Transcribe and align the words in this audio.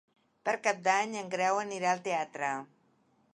Per 0.47 0.53
Cap 0.67 0.79
d'Any 0.87 1.13
en 1.21 1.29
Grau 1.35 1.61
anirà 1.65 1.91
al 1.93 2.03
teatre. 2.09 2.51